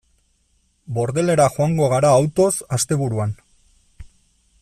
[0.95, 3.37] Bordelera joango gara autoz asteburuan.